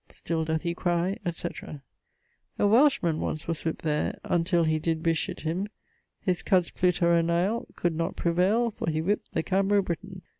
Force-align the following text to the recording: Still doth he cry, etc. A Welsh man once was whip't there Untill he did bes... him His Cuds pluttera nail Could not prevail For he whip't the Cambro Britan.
Still 0.09 0.45
doth 0.45 0.63
he 0.63 0.73
cry, 0.73 1.19
etc. 1.27 1.83
A 2.57 2.65
Welsh 2.65 3.03
man 3.03 3.19
once 3.19 3.47
was 3.47 3.61
whip't 3.63 3.83
there 3.83 4.17
Untill 4.23 4.63
he 4.63 4.79
did 4.79 5.03
bes... 5.03 5.21
him 5.27 5.67
His 6.19 6.41
Cuds 6.41 6.71
pluttera 6.71 7.23
nail 7.23 7.67
Could 7.75 7.95
not 7.95 8.15
prevail 8.15 8.71
For 8.71 8.89
he 8.89 8.99
whip't 8.99 9.31
the 9.33 9.43
Cambro 9.43 9.83
Britan. 9.83 10.23